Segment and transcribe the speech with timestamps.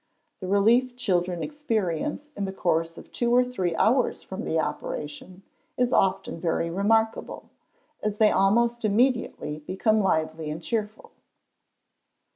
[0.39, 5.43] The relief children experience in the course of two or three hours from the operation
[5.77, 7.51] is often very remarkable,
[8.01, 11.11] as they almost immediately become lively and cheerful.